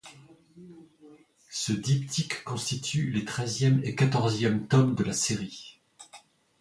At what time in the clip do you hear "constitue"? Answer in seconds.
2.43-3.11